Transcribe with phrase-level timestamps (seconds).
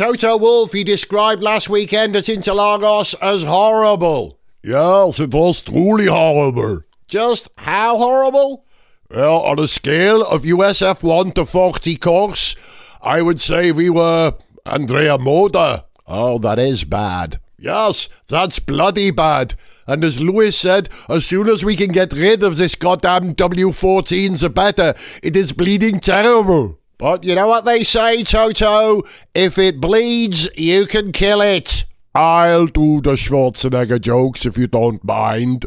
[0.00, 4.38] Toto Wolff he described last weekend at Interlagos as horrible.
[4.64, 6.84] Yes, it was truly horrible.
[7.06, 8.64] Just how horrible?
[9.10, 12.56] Well, on a scale of USF 1 to Forti Corse,
[13.02, 15.84] I would say we were Andrea Moda.
[16.06, 17.38] Oh, that is bad.
[17.58, 19.54] Yes, that's bloody bad.
[19.86, 24.40] And as Lewis said, as soon as we can get rid of this goddamn W14,
[24.40, 24.94] the better.
[25.22, 26.79] It is bleeding terrible.
[27.00, 29.04] But you know what they say, Toto?
[29.32, 31.86] If it bleeds, you can kill it.
[32.14, 35.64] I'll do the Schwarzenegger jokes if you don't mind.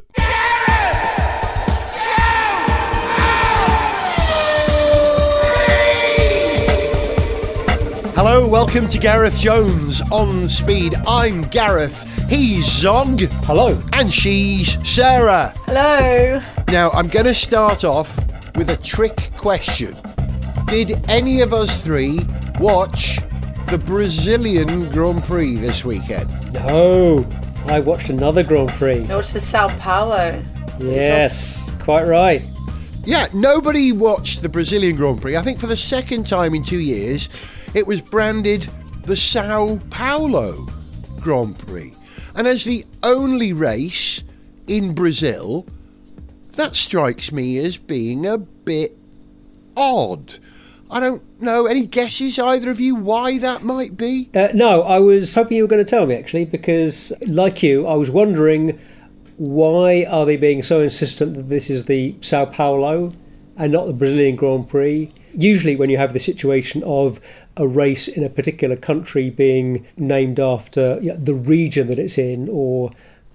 [8.16, 10.94] Hello, welcome to Gareth Jones on Speed.
[11.08, 13.22] I'm Gareth, he's Zog.
[13.48, 13.82] Hello.
[13.94, 15.52] And she's Sarah.
[15.66, 16.40] Hello.
[16.68, 18.16] Now, I'm going to start off
[18.56, 19.98] with a trick question.
[20.74, 22.20] Did any of us three
[22.60, 23.20] watch
[23.70, 26.52] the Brazilian Grand Prix this weekend?
[26.52, 27.24] No,
[27.68, 29.06] I watched another Grand Prix.
[29.08, 30.44] I watched the Sao Paulo.
[30.80, 32.44] Yes, quite right.
[33.06, 35.38] Yeah, nobody watched the Brazilian Grand Prix.
[35.38, 37.30] I think for the second time in two years,
[37.76, 38.68] it was branded
[39.04, 40.66] the Sao Paulo
[41.20, 41.94] Grand Prix.
[42.34, 44.24] And as the only race
[44.66, 45.68] in Brazil,
[46.54, 48.98] that strikes me as being a bit
[49.78, 50.40] odd.
[50.94, 51.66] I don't know.
[51.66, 54.30] Any guesses, either of you, why that might be?
[54.36, 57.88] Uh, no, I was hoping you were going to tell me actually, because like you,
[57.88, 58.80] I was wondering
[59.38, 63.14] why are they being so insistent that this is the Sao Paulo
[63.58, 65.12] and not the Brazilian Grand Prix?
[65.34, 67.20] Usually, when you have the situation of
[67.58, 72.20] a race in a particular country being named after you know, the region that it's
[72.20, 72.92] in or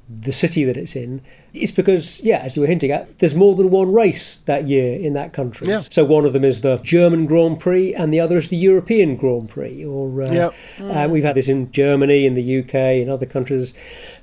[0.08, 1.20] the city that it's in,
[1.52, 4.98] it's because, yeah, as you were hinting at, there's more than one race that year
[4.98, 5.68] in that country.
[5.68, 5.80] Yeah.
[5.80, 9.16] So one of them is the German Grand Prix, and the other is the European
[9.16, 9.84] Grand Prix.
[9.84, 10.50] Or uh, Yeah.
[11.04, 13.74] uh, we've had this in Germany, in the UK, in other countries,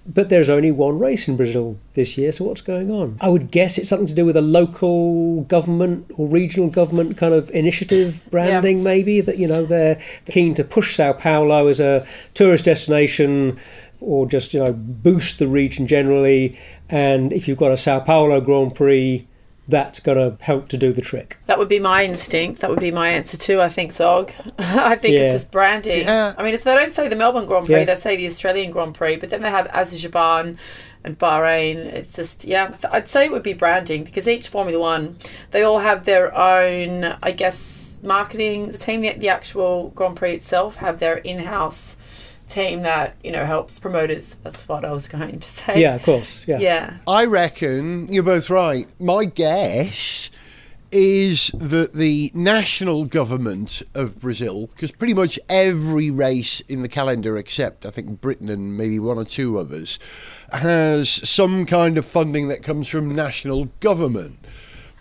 [0.07, 2.31] but there's only one race in Brazil this year.
[2.31, 3.17] So what's going on?
[3.21, 7.33] I would guess it's something to do with a local government or regional government kind
[7.33, 9.99] of initiative branding, maybe that you know they're
[10.29, 13.57] keen to push Sao Paulo as a tourist destination
[14.01, 16.57] or just you know boost the region generally.
[16.89, 19.27] And if you've got a Sao Paulo Grand Prix,
[19.67, 21.37] that's going to help to do the trick.
[21.47, 22.61] That would be my instinct.
[22.61, 23.59] That would be my answer too.
[23.61, 24.31] I think Zog.
[24.59, 25.21] I think Yeah.
[25.21, 26.01] it's just branding.
[26.03, 26.35] Yeah.
[26.37, 27.75] I mean, it's, they don't say the Melbourne Grand Prix.
[27.75, 27.85] Yeah.
[27.85, 30.59] They say the Australian Grand Prix, but then they have Azerbaijan
[31.03, 31.77] and Bahrain.
[31.77, 32.75] It's just yeah.
[32.91, 35.17] I'd say it would be branding because each Formula One,
[35.51, 37.17] they all have their own.
[37.23, 39.01] I guess marketing the team.
[39.01, 41.97] The, the actual Grand Prix itself have their in-house
[42.47, 44.35] team that you know helps promoters.
[44.43, 45.79] That's what I was going to say.
[45.79, 46.45] Yeah, of course.
[46.47, 46.59] Yeah.
[46.59, 46.97] Yeah.
[47.07, 48.87] I reckon you're both right.
[48.99, 50.29] My guess
[50.91, 57.37] is that the national government of Brazil, because pretty much every race in the calendar,
[57.37, 59.99] except I think Britain and maybe one or two others,
[60.53, 64.39] has some kind of funding that comes from national government.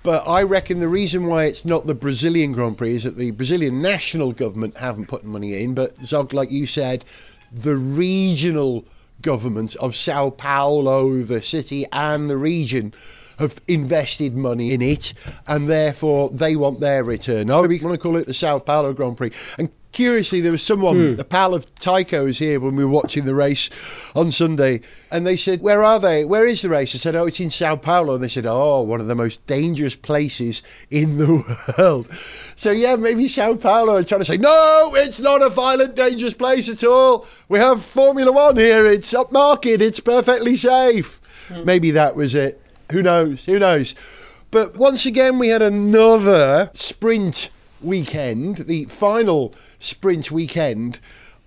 [0.02, 3.30] But I reckon the reason why it's not the Brazilian Grand Prix is that the
[3.30, 5.74] Brazilian national government haven't put money in.
[5.74, 7.04] But Zog, like you said,
[7.54, 8.84] the regional
[9.22, 12.92] government of Sao Paulo, the city and the region,
[13.38, 15.12] have invested money in it,
[15.46, 17.50] and therefore they want their return.
[17.50, 19.32] Oh, we want to call it the Sao Paulo Grand Prix.
[19.58, 21.20] And curiously, there was someone, hmm.
[21.20, 23.70] a pal of Tycho's here when we were watching the race
[24.14, 26.24] on Sunday, and they said, Where are they?
[26.24, 26.94] Where is the race?
[26.94, 28.14] I said, Oh, it's in Sao Paulo.
[28.14, 31.42] And they said, Oh, one of the most dangerous places in the
[31.78, 32.10] world.
[32.56, 36.34] So, yeah, maybe Sao Paulo are trying to say, No, it's not a violent, dangerous
[36.34, 37.26] place at all.
[37.48, 38.86] We have Formula One here.
[38.86, 39.80] It's upmarket.
[39.80, 41.20] It's perfectly safe.
[41.48, 41.64] Hmm.
[41.64, 42.60] Maybe that was it.
[42.92, 43.46] Who knows?
[43.46, 43.94] Who knows?
[44.50, 47.50] But once again, we had another sprint
[47.84, 51.00] weekend, the final sprint weekend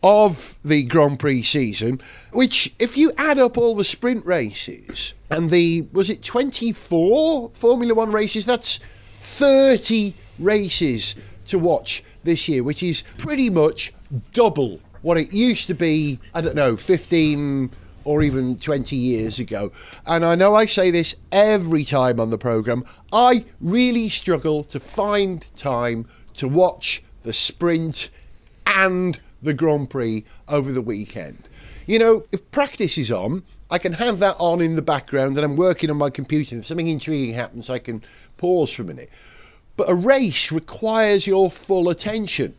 [0.03, 1.99] of the Grand Prix season,
[2.31, 7.93] which, if you add up all the sprint races and the, was it 24 Formula
[7.93, 8.45] One races?
[8.45, 8.79] That's
[9.19, 11.15] 30 races
[11.47, 13.93] to watch this year, which is pretty much
[14.33, 17.71] double what it used to be, I don't know, 15
[18.03, 19.71] or even 20 years ago.
[20.05, 24.79] And I know I say this every time on the programme, I really struggle to
[24.79, 26.07] find time
[26.37, 28.09] to watch the sprint
[28.65, 31.47] and the Grand Prix over the weekend.
[31.85, 35.45] You know, if practice is on, I can have that on in the background and
[35.45, 36.57] I'm working on my computer.
[36.57, 38.03] If something intriguing happens, I can
[38.37, 39.09] pause for a minute.
[39.75, 42.55] But a race requires your full attention.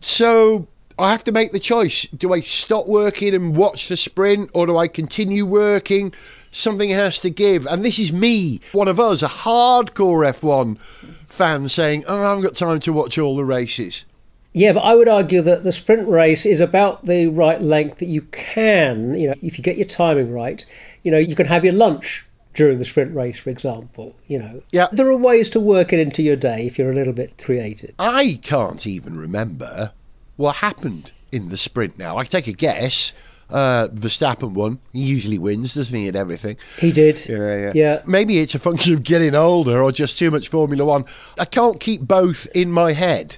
[0.00, 0.68] So
[0.98, 2.02] I have to make the choice.
[2.06, 6.12] Do I stop working and watch the sprint or do I continue working?
[6.52, 7.66] Something has to give.
[7.66, 10.78] And this is me, one of us, a hardcore F1
[11.26, 14.04] fan saying, Oh, I haven't got time to watch all the races.
[14.52, 18.06] Yeah, but I would argue that the sprint race is about the right length that
[18.08, 20.64] you can, you know, if you get your timing right,
[21.02, 24.14] you know, you can have your lunch during the sprint race, for example.
[24.28, 24.88] You know, Yeah.
[24.92, 27.94] there are ways to work it into your day if you're a little bit creative.
[27.98, 29.92] I can't even remember
[30.36, 32.18] what happened in the sprint now.
[32.18, 33.14] I take a guess.
[33.52, 34.80] Uh, Verstappen won.
[34.92, 36.56] He usually wins, doesn't he, and everything.
[36.78, 37.20] He did.
[37.28, 37.72] Yeah, yeah.
[37.74, 38.02] Yeah.
[38.06, 41.04] Maybe it's a function of getting older or just too much Formula One.
[41.38, 43.36] I can't keep both in my head.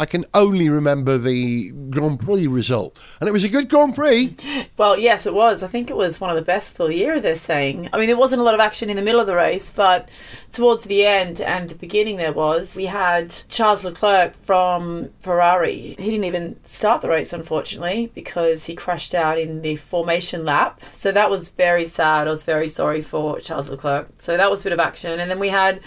[0.00, 2.98] I can only remember the Grand Prix result.
[3.20, 4.34] And it was a good Grand Prix.
[4.78, 5.62] Well, yes, it was.
[5.62, 7.90] I think it was one of the best all year, they're saying.
[7.92, 10.08] I mean, there wasn't a lot of action in the middle of the race, but
[10.52, 12.74] towards the end and the beginning there was.
[12.74, 15.96] We had Charles Leclerc from Ferrari.
[15.98, 20.80] He didn't even start the race, unfortunately, because he crashed out in the formation lap.
[20.94, 22.26] So that was very sad.
[22.26, 24.08] I was very sorry for Charles Leclerc.
[24.16, 25.20] So that was a bit of action.
[25.20, 25.80] And then we had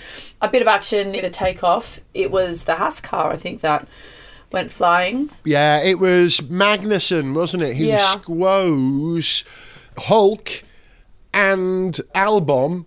[0.44, 2.00] a bit of action in the takeoff.
[2.14, 3.88] It was the Haas car, I think, that
[4.52, 5.32] went flying.
[5.46, 7.78] Yeah, it was Magnussen, wasn't it?
[7.78, 8.16] Who Yeah.
[8.20, 9.44] squoze
[9.98, 10.64] Hulk
[11.34, 12.86] and Albon.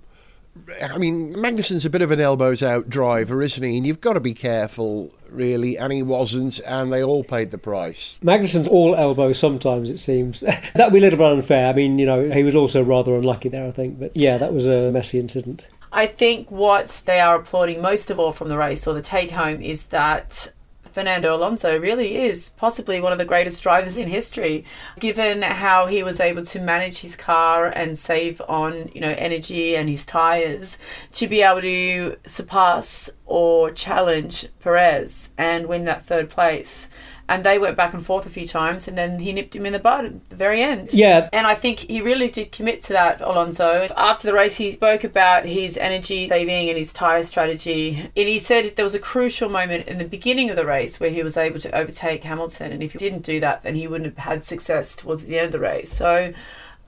[0.82, 3.76] I mean, Magnussen's a bit of an elbows out driver, isn't he?
[3.76, 5.76] And you've got to be careful, really.
[5.76, 8.16] And he wasn't, and they all paid the price.
[8.22, 10.40] Magnussen's all elbow sometimes, it seems.
[10.74, 11.68] That'd be a little bit unfair.
[11.68, 13.98] I mean, you know, he was also rather unlucky there, I think.
[14.00, 15.68] But yeah, that was a messy incident.
[15.96, 19.30] I think what they are applauding most of all from the race or the take
[19.30, 20.52] home is that
[20.92, 24.66] Fernando Alonso really is possibly one of the greatest drivers in history,
[25.00, 29.74] given how he was able to manage his car and save on, you know, energy
[29.74, 30.76] and his tires
[31.12, 36.88] to be able to surpass or challenge Perez and win that third place.
[37.28, 39.72] And they went back and forth a few times, and then he nipped him in
[39.72, 40.92] the bud at the very end.
[40.92, 41.28] Yeah.
[41.32, 43.88] And I think he really did commit to that, Alonso.
[43.96, 48.10] After the race, he spoke about his energy saving and his tyre strategy.
[48.16, 51.10] And he said there was a crucial moment in the beginning of the race where
[51.10, 52.70] he was able to overtake Hamilton.
[52.70, 55.46] And if he didn't do that, then he wouldn't have had success towards the end
[55.46, 55.92] of the race.
[55.92, 56.32] So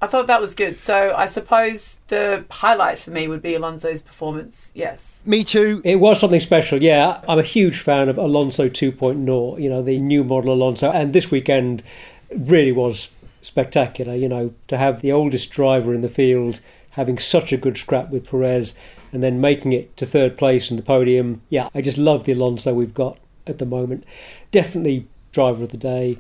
[0.01, 0.79] I thought that was good.
[0.79, 4.71] So I suppose the highlight for me would be Alonso's performance.
[4.75, 5.21] Yes.
[5.27, 5.83] Me too.
[5.85, 7.21] It was something special, yeah.
[7.29, 10.91] I'm a huge fan of Alonso 2.0, you know, the new model Alonso.
[10.91, 11.83] And this weekend
[12.31, 13.11] really was
[13.41, 16.61] spectacular, you know, to have the oldest driver in the field
[16.91, 18.75] having such a good scrap with Perez
[19.13, 21.43] and then making it to third place in the podium.
[21.49, 24.05] Yeah, I just love the Alonso we've got at the moment.
[24.51, 26.19] Definitely driver of the day.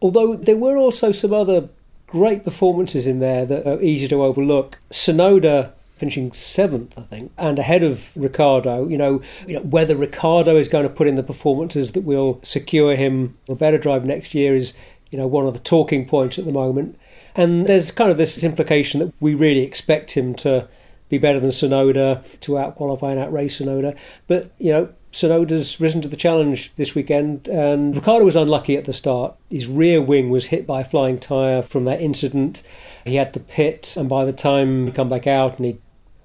[0.00, 1.68] Although there were also some other
[2.12, 4.78] great performances in there that are easy to overlook.
[4.90, 8.86] Tsunoda finishing seventh, I think, and ahead of Ricciardo.
[8.86, 12.38] You know, you know whether Ricciardo is going to put in the performances that will
[12.42, 14.74] secure him a better drive next year is
[15.10, 16.98] you know one of the talking points at the moment.
[17.34, 20.68] And there's kind of this implication that we really expect him to
[21.08, 23.96] be better than Tsunoda to outqualify and outrace Tsunoda.
[24.26, 28.86] But you know, Tsunoda's risen to the challenge this weekend, and Ricciardo was unlucky at
[28.86, 29.36] the start.
[29.50, 32.62] His rear wing was hit by a flying tyre from that incident.
[33.04, 35.78] He had to pit, and by the time he come back out and he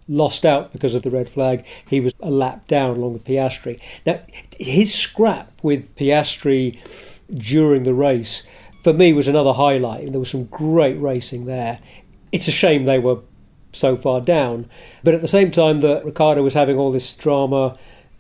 [0.08, 3.78] lost out because of the red flag, he was a lap down along with Piastri.
[4.06, 4.22] Now,
[4.58, 6.80] his scrap with Piastri
[7.34, 8.48] during the race,
[8.84, 10.12] for me, was another highlight.
[10.12, 11.80] There was some great racing there.
[12.32, 13.20] It's a shame they were
[13.74, 14.70] so far down,
[15.04, 17.78] but at the same time that Ricciardo was having all this drama,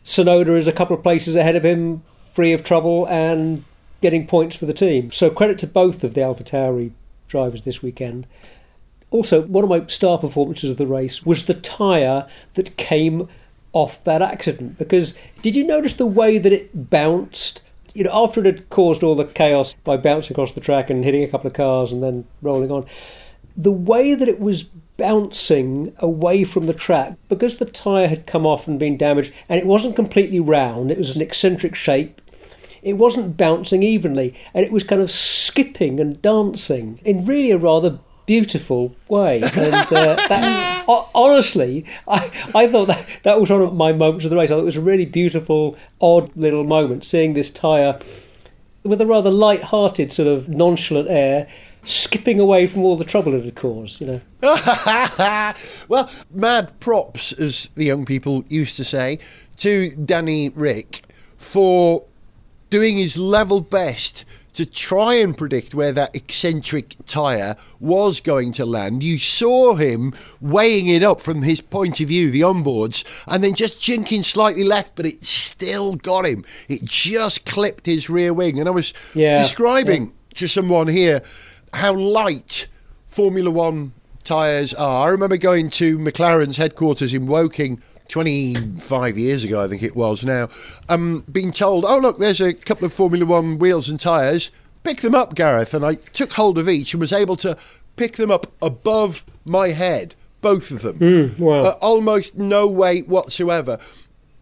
[0.07, 2.01] Tsunoda is a couple of places ahead of him,
[2.33, 3.65] free of trouble and
[3.99, 5.11] getting points for the team.
[5.11, 6.91] So credit to both of the AlphaTauri
[7.27, 8.25] drivers this weekend.
[9.11, 13.27] Also, one of my star performances of the race was the tyre that came
[13.73, 14.77] off that accident.
[14.77, 17.61] Because did you notice the way that it bounced?
[17.93, 21.03] You know, after it had caused all the chaos by bouncing across the track and
[21.03, 22.85] hitting a couple of cars and then rolling on,
[23.57, 28.45] the way that it was bouncing away from the track because the tyre had come
[28.45, 32.21] off and been damaged and it wasn't completely round, it was an eccentric shape.
[32.83, 37.57] It wasn't bouncing evenly and it was kind of skipping and dancing in really a
[37.57, 39.41] rather beautiful way.
[39.41, 40.85] And uh, that,
[41.15, 44.51] honestly, I, I thought that that was one of my moments of the race.
[44.51, 47.99] I thought it was a really beautiful, odd little moment seeing this tyre
[48.83, 51.47] with a rather light-hearted, sort of nonchalant air,
[51.87, 54.01] skipping away from all the trouble it had caused.
[54.01, 54.21] You know.
[55.87, 59.19] well, mad props, as the young people used to say,
[59.57, 61.01] to Danny Ric
[61.37, 62.03] for
[62.69, 68.65] doing his level best to try and predict where that eccentric tyre was going to
[68.65, 69.03] land.
[69.03, 73.53] You saw him weighing it up from his point of view, the onboards, and then
[73.53, 76.43] just jinking slightly left, but it still got him.
[76.67, 78.59] It just clipped his rear wing.
[78.59, 81.21] And I was Yeah, describing to someone here
[81.77, 82.67] how light
[83.05, 83.93] Formula One
[84.23, 85.07] tyres are.
[85.07, 90.23] I remember going to McLaren's headquarters in Woking 25 years ago, I think it was
[90.23, 90.49] now,
[90.89, 94.51] um, being told, oh, look, there's a couple of Formula One wheels and tyres.
[94.83, 95.73] Pick them up, Gareth.
[95.73, 97.57] And I took hold of each and was able to
[97.95, 101.35] pick them up above my head, both of them.
[101.37, 101.59] wow.
[101.59, 103.79] Uh, almost no weight whatsoever.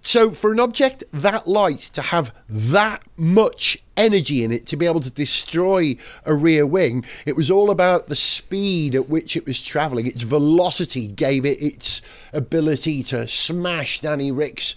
[0.07, 4.85] So, for an object that light to have that much energy in it to be
[4.85, 9.47] able to destroy a rear wing, it was all about the speed at which it
[9.47, 10.05] was travelling.
[10.05, 14.75] Its velocity gave it its ability to smash Danny Ric's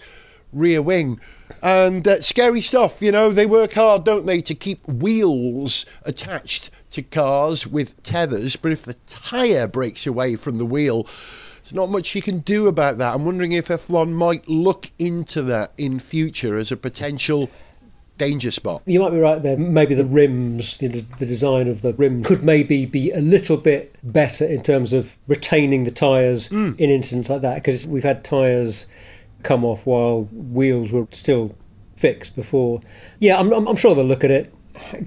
[0.51, 1.19] rear wing.
[1.61, 6.71] And uh, scary stuff, you know, they work hard, don't they, to keep wheels attached
[6.89, 8.55] to cars with tethers.
[8.55, 11.05] But if the tyre breaks away from the wheel,
[11.69, 13.13] there's not much you can do about that.
[13.13, 17.51] I'm wondering if F1 might look into that in future as a potential
[18.17, 18.81] danger spot.
[18.87, 19.55] You might be right there.
[19.55, 23.95] Maybe the rims, the, the design of the rim could maybe be a little bit
[24.03, 26.71] better in terms of retaining the tyres hmm.
[26.79, 27.55] in incidents like that.
[27.55, 28.87] Because we've had tyres
[29.43, 31.55] come off while wheels were still
[31.95, 32.81] fixed before.
[33.19, 34.51] Yeah, I'm, I'm, I'm sure they'll look at it.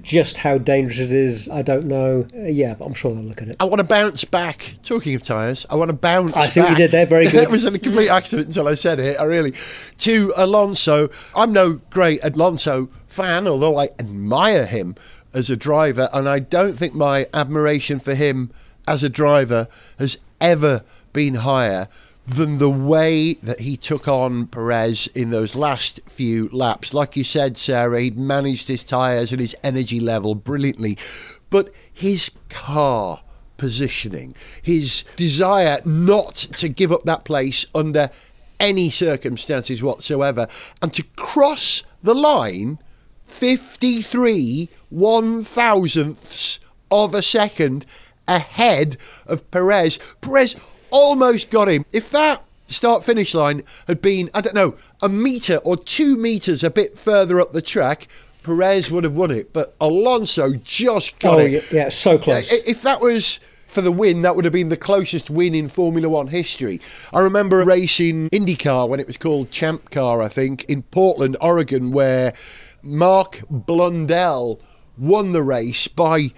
[0.01, 2.27] Just how dangerous it is, I don't know.
[2.33, 3.57] Uh, yeah, but I'm sure they'll look at it.
[3.59, 4.75] I want to bounce back.
[4.83, 6.35] Talking of tyres, I want to bounce.
[6.35, 6.77] I see what you back.
[6.77, 7.41] did there, very good.
[7.45, 9.19] that was a complete accident until I said it.
[9.19, 9.53] I really.
[9.99, 14.95] To Alonso, I'm no great Alonso fan, although I admire him
[15.33, 18.51] as a driver, and I don't think my admiration for him
[18.87, 21.87] as a driver has ever been higher
[22.25, 26.93] than the way that he took on Perez in those last few laps.
[26.93, 30.97] Like you said, Sarah, he'd managed his tyres and his energy level brilliantly,
[31.49, 33.21] but his car
[33.57, 38.09] positioning, his desire not to give up that place under
[38.59, 40.47] any circumstances whatsoever,
[40.81, 42.79] and to cross the line
[43.25, 47.85] 53 one thousandths of a second
[48.27, 49.97] ahead of Perez.
[50.21, 50.55] Perez
[50.93, 51.85] almost got him.
[51.91, 56.63] If that start finish line had been, I don't know, a metre or two metres
[56.63, 58.07] a bit further up the track,
[58.43, 59.51] Perez would have won it.
[59.51, 61.51] But Alonso just got Oh, it.
[61.51, 62.51] yeah, yeah, so close.
[62.51, 66.07] If that was for the win, that would have been the closest win in Formula
[66.07, 66.79] One history.
[67.11, 70.83] I remember a race in IndyCar when it was called Champ Car, I think, in
[70.83, 72.33] Portland, Oregon, where
[72.83, 74.59] Mark Blundell
[74.97, 76.31] won the race by.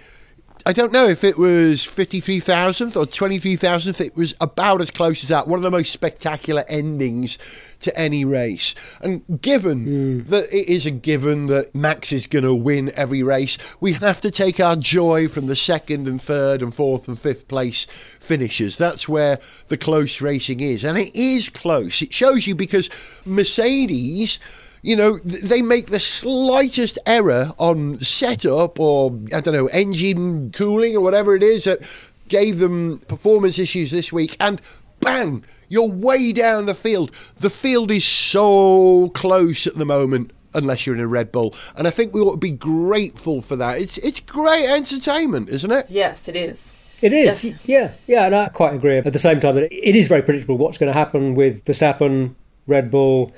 [0.66, 4.00] I don't know if it was 53 thousandth or 23 thousandth.
[4.00, 5.46] It was about as close as that.
[5.46, 7.38] One of the most spectacular endings
[7.80, 8.74] to any race.
[9.00, 9.84] And given
[10.24, 10.30] hmm.
[10.30, 14.20] that it is a given that Max is going to win every race, we have
[14.22, 17.84] to take our joy from the second and third and fourth and fifth place
[18.18, 18.76] finishes.
[18.76, 20.82] That's where the close racing is.
[20.82, 22.02] And it is close.
[22.02, 22.90] It shows you because
[23.24, 24.40] Mercedes
[24.82, 30.94] you know, they make the slightest error on setup or, I don't know, engine cooling
[30.96, 31.80] or whatever it is that
[32.28, 34.60] gave them performance issues this week, and
[35.00, 37.10] bang, you're way down the field.
[37.38, 40.32] The field is so close at the moment.
[40.54, 43.56] Unless you're in a Red Bull, and I think we ought to be grateful for
[43.56, 43.78] that.
[43.78, 45.84] It's it's great entertainment, isn't it?
[45.90, 46.72] Yes, it is.
[47.02, 47.58] It is, Yes.
[47.66, 48.96] yeah, yeah, and I quite agree.
[48.96, 52.36] At the same time, that it is very predictable what's going to happen with Verstappen,
[52.66, 53.34] Red Bull,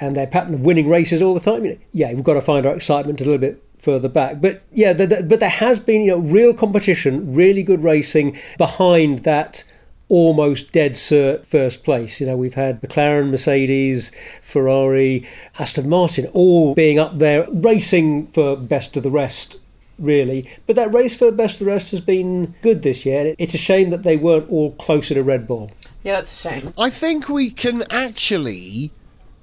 [0.00, 1.64] and their pattern of winning races all the time.
[1.64, 4.40] You know, yeah, we've got to find our excitement a little bit further back.
[4.40, 8.38] But yeah, the, the, but there has been you know real competition, really good racing
[8.58, 9.64] behind that
[10.08, 12.20] almost dead cert first place.
[12.20, 15.26] You know, we've had McLaren, Mercedes, Ferrari,
[15.58, 19.60] Aston Martin, all being up there racing for best of the rest
[20.00, 20.48] really.
[20.66, 23.34] But that race for best of the rest has been good this year.
[23.38, 25.70] It's a shame that they weren't all closer to Red Bull.
[26.02, 26.74] Yeah, that's a shame.
[26.78, 28.90] I think we can actually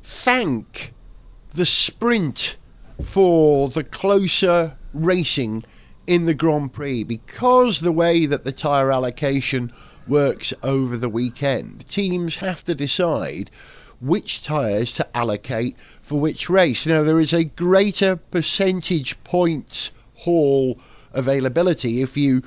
[0.07, 0.93] thank
[1.53, 2.55] the sprint
[3.03, 5.63] for the closer racing
[6.07, 9.71] in the Grand Prix because the way that the tyre allocation
[10.07, 13.51] works over the weekend, teams have to decide
[13.99, 16.87] which tyres to allocate for which race.
[16.87, 20.79] Now, there is a greater percentage points haul
[21.11, 22.43] availability if you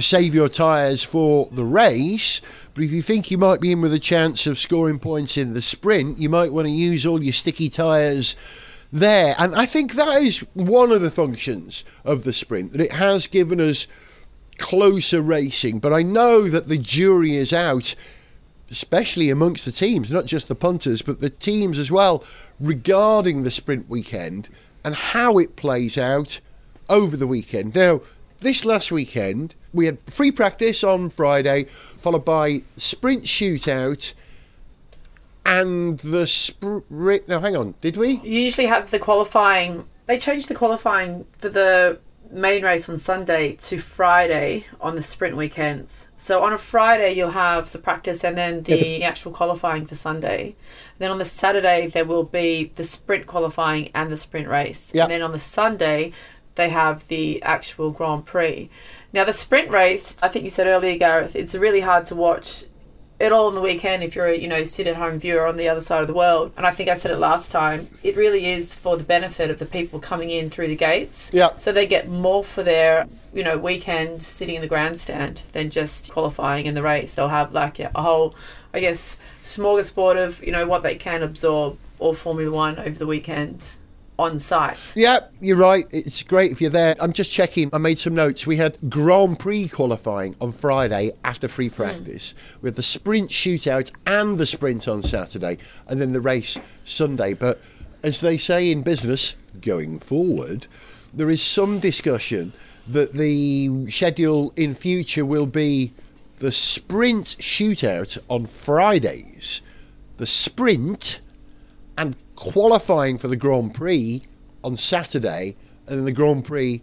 [0.00, 2.40] save your tyres for the race.
[2.74, 5.54] But if you think you might be in with a chance of scoring points in
[5.54, 8.36] the sprint, you might want to use all your sticky tyres
[8.92, 9.34] there.
[9.38, 13.26] And I think that is one of the functions of the sprint, that it has
[13.26, 13.86] given us
[14.58, 15.78] closer racing.
[15.78, 17.94] But I know that the jury is out,
[18.70, 22.24] especially amongst the teams, not just the punters, but the teams as well,
[22.60, 24.48] regarding the sprint weekend
[24.84, 26.40] and how it plays out
[26.88, 27.74] over the weekend.
[27.74, 28.00] Now,
[28.40, 34.14] this last weekend, we had free practice on Friday, followed by sprint shootout
[35.44, 37.28] and the sprint.
[37.28, 38.20] No, hang on, did we?
[38.22, 39.86] You usually have the qualifying.
[40.06, 41.98] They changed the qualifying for the
[42.30, 46.08] main race on Sunday to Friday on the sprint weekends.
[46.18, 49.86] So on a Friday you'll have the practice and then the, Yeah, the- actual qualifying
[49.86, 50.54] for Sunday.
[50.98, 54.90] Then on the Saturday there will be the sprint qualifying and the sprint race.
[54.92, 55.04] Yep.
[55.04, 56.12] And then on the Sunday
[56.58, 58.68] they have the actual Grand Prix.
[59.14, 62.64] Now the sprint race, I think you said earlier, Gareth, it's really hard to watch
[63.18, 65.56] it all on the weekend if you're a you know sit at home viewer on
[65.56, 68.16] the other side of the world and i think i said it last time it
[68.16, 71.56] really is for the benefit of the people coming in through the gates Yeah.
[71.56, 76.12] so they get more for their you know weekend sitting in the grandstand than just
[76.12, 78.36] qualifying in the race they'll have like a whole
[78.72, 83.06] i guess smorgasbord of you know what they can absorb all formula one over the
[83.06, 83.60] weekend
[84.18, 85.86] on site Yeah, you're right.
[85.90, 86.96] It's great if you're there.
[87.00, 87.70] I'm just checking.
[87.72, 88.46] I made some notes.
[88.46, 91.74] We had Grand Prix qualifying on Friday after free hmm.
[91.74, 97.34] practice, with the sprint shootout and the sprint on Saturday, and then the race Sunday.
[97.34, 97.60] But
[98.02, 100.66] as they say in business, going forward,
[101.12, 102.52] there is some discussion
[102.86, 105.92] that the schedule in future will be
[106.38, 109.60] the sprint shootout on Fridays,
[110.16, 111.20] the sprint
[111.98, 114.22] and qualifying for the Grand Prix
[114.64, 116.80] on Saturday and then the Grand Prix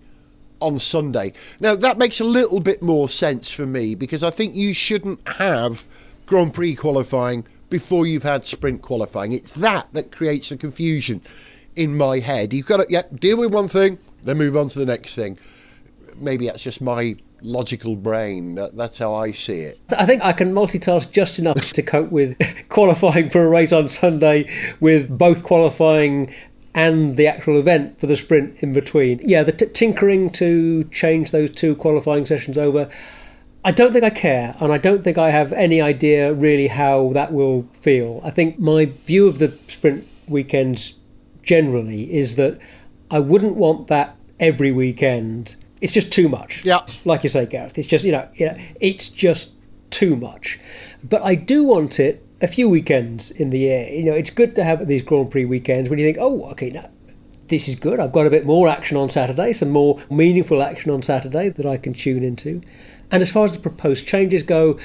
[0.59, 1.33] on Sunday.
[1.59, 5.25] Now, that makes a little bit more sense for me because I think you shouldn't
[5.27, 5.85] have
[6.25, 9.31] Grand Prix qualifying before you've had sprint qualifying.
[9.31, 11.21] It's that that creates the confusion
[11.75, 12.53] in my head.
[12.53, 15.37] You've got to yeah, deal with one thing, then move on to the next thing.
[16.17, 17.15] Maybe that's just my
[17.45, 18.55] logical brain.
[18.55, 19.79] That, that's how I see it.
[19.97, 22.37] I think I can multitask just enough to cope with
[22.69, 24.49] qualifying for a race on Sunday
[24.79, 26.33] with both qualifying
[26.73, 29.19] and the actual event for the sprint in between.
[29.23, 32.89] Yeah, the t- tinkering to change those two qualifying sessions over.
[33.63, 37.11] I don't think I care, and I don't think I have any idea really how
[37.13, 38.21] that will feel.
[38.23, 40.95] I think my view of the sprint weekends
[41.41, 42.59] generally is that
[43.09, 45.55] I wouldn't want that every weekend.
[45.81, 46.63] It's just too much.
[46.65, 46.85] Yeah.
[47.03, 49.53] Like you say, Gareth, it's just you know, you know, it's just
[49.89, 50.59] too much.
[51.03, 53.87] But I do want it a few weekends in the year.
[53.89, 56.69] You know, it's good to have these Grand Prix weekends when you think, oh, okay,
[56.69, 56.89] now
[57.47, 57.99] this is good.
[57.99, 61.65] I've got a bit more action on Saturday, some more meaningful action on Saturday that
[61.65, 62.61] I can tune into.
[63.11, 64.79] And as far as the proposed changes go,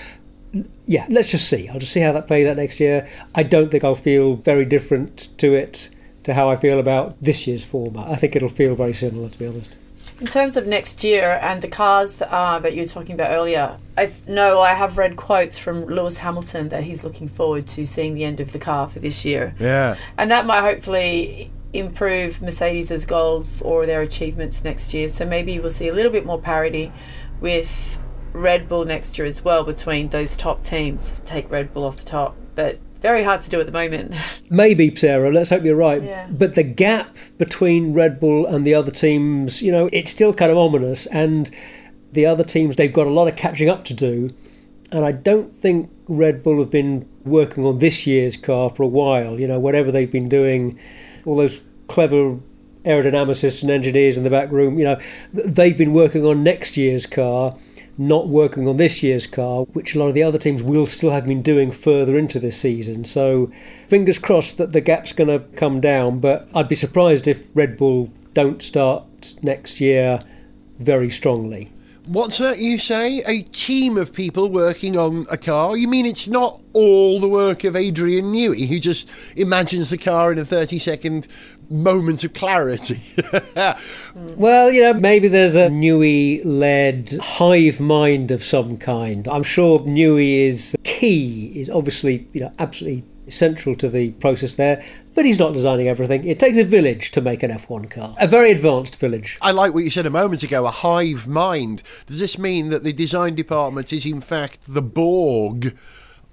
[0.87, 1.69] yeah, let's just see.
[1.69, 3.09] I'll just see how that plays out next year.
[3.35, 5.91] I don't think I'll feel very different to it
[6.25, 8.09] to how I feel about this year's format.
[8.09, 9.79] I think it'll feel very similar, to be honest.
[10.21, 13.31] In terms of next year and the cars that, uh, that you were talking about
[13.31, 17.87] earlier, I know I have read quotes from Lewis Hamilton that he's looking forward to
[17.87, 19.55] seeing the end of the car for this year.
[19.59, 19.97] Yeah.
[20.19, 25.09] And that might hopefully improve Mercedes' goals or their achievements next year.
[25.09, 26.93] So maybe we'll see a little bit more parity
[27.41, 27.99] with
[28.35, 31.23] Red Bull next year as well between those top teams.
[31.25, 32.37] Take Red Bull off the top.
[32.55, 34.15] But very hard to do at the moment.
[34.51, 36.03] Maybe, Sarah, let's hope you're right.
[36.03, 36.27] Yeah.
[36.31, 40.51] But the gap between Red Bull and the other teams, you know, it's still kind
[40.51, 41.07] of ominous.
[41.07, 41.51] And
[42.13, 44.35] the other teams, they've got a lot of catching up to do.
[44.93, 48.89] And I don't think Red Bull have been working on this year's car for a
[48.89, 49.39] while.
[49.39, 50.79] You know, whatever they've been doing,
[51.25, 52.39] all those clever
[52.85, 54.99] aerodynamicists and engineers in the back room, you know,
[55.33, 57.57] they've been working on next year's car,
[58.01, 61.11] not working on this year's car, which a lot of the other teams will still
[61.11, 63.05] have been doing further into this season.
[63.05, 63.51] So,
[63.89, 66.19] fingers crossed that the gap's going to come down.
[66.19, 70.25] But I'd be surprised if Red Bull don't start next year
[70.79, 71.71] very strongly.
[72.07, 73.23] What's that you say?
[73.27, 75.77] A team of people working on a car?
[75.77, 80.33] You mean it's not all the work of Adrian Newey, who just imagines the car
[80.33, 81.29] in a 30 second
[81.71, 83.01] moment of clarity?
[84.15, 89.29] Well, you know, maybe there's a Newey led hive mind of some kind.
[89.29, 94.83] I'm sure Newey is key, is obviously, you know, absolutely central to the process there,
[95.15, 96.27] but he's not designing everything.
[96.27, 99.39] It takes a village to make an F1 car, a very advanced village.
[99.41, 101.83] I like what you said a moment ago a hive mind.
[102.07, 105.77] Does this mean that the design department is, in fact, the Borg?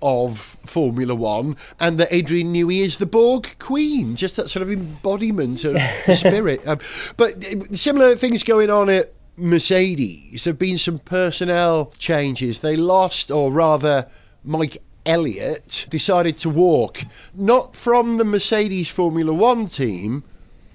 [0.02, 4.72] Of Formula One, and that Adrian Newey is the Borg Queen, just that sort of
[4.72, 6.62] embodiment of the spirit.
[6.68, 6.80] Um,
[7.16, 10.44] but uh, similar things going on at Mercedes.
[10.44, 12.62] There have been some personnel changes.
[12.62, 14.08] They lost, or rather,
[14.44, 17.00] Mike Elliott decided to walk,
[17.34, 20.24] not from the Mercedes Formula One team,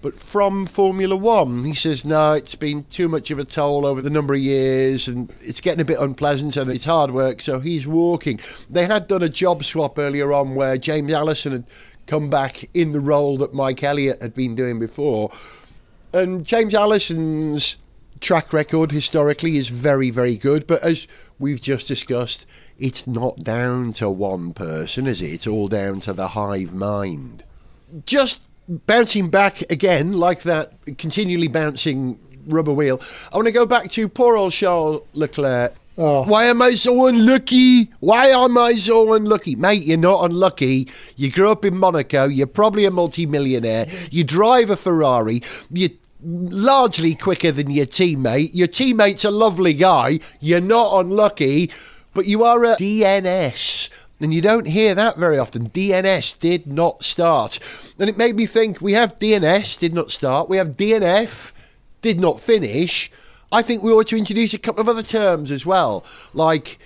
[0.03, 1.65] but from Formula One.
[1.65, 5.09] He says, no, it's been too much of a toll over the number of years
[5.09, 8.41] and it's getting a bit unpleasant and it's hard work, so he's walking.
[8.69, 11.65] They had done a job swap earlier on where James Allison had
[12.07, 15.31] come back in the role that Mike Elliott had been doing before.
[16.13, 17.77] And James Allison's
[18.21, 21.07] track record historically is very, very good, but as
[21.39, 22.45] we've just discussed,
[22.79, 25.33] it's not down to one person, is it?
[25.33, 27.45] It's all down to the hive mind.
[28.05, 28.43] Just
[28.87, 33.01] bouncing back again, like that continually bouncing rubber wheel.
[33.33, 35.75] I want to go back to poor old Charles Leclerc.
[35.99, 36.23] Oh.
[36.23, 37.91] Why am I so unlucky?
[38.01, 39.57] Why am I so unlucky?
[39.57, 40.89] Mate, you're not unlucky.
[41.17, 42.27] You grew up in Monaco.
[42.27, 43.87] You're probably a multimillionaire.
[44.11, 45.43] You drive a Ferrari.
[45.71, 45.91] You're
[46.23, 48.51] largely quicker than your teammate.
[48.55, 50.21] Your teammate's a lovely guy.
[50.41, 51.71] You're not unlucky,
[52.15, 53.91] but you are a DNS.
[54.23, 55.69] And you don't hear that very often.
[55.71, 57.59] DNS did not start.
[57.99, 60.49] And it made me think we have DNS, did not start.
[60.49, 61.53] We have DNF,
[62.01, 63.11] did not finish.
[63.51, 66.79] I think we ought to introduce a couple of other terms as well, like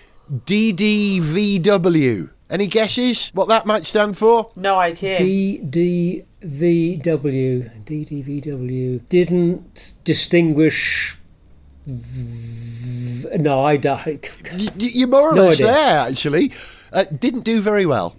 [0.46, 2.30] DDVW.
[2.48, 4.50] Any guesses what that might stand for?
[4.56, 5.18] No idea.
[5.18, 6.24] DDVW.
[7.84, 9.00] DDVW.
[9.08, 11.16] Didn't distinguish.
[11.86, 14.06] v- No, I don't.
[14.52, 15.66] Y- y- You're more or No less idea.
[15.66, 16.52] there, actually.
[16.96, 18.16] Uh, didn't do very well.